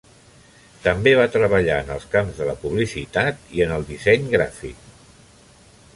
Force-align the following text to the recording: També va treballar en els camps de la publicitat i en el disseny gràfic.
També 0.85 1.11
va 1.19 1.27
treballar 1.35 1.75
en 1.83 1.91
els 1.97 2.09
camps 2.15 2.39
de 2.41 2.49
la 2.49 2.57
publicitat 2.63 3.45
i 3.59 3.65
en 3.67 3.75
el 3.77 3.89
disseny 3.93 4.29
gràfic. 4.37 4.93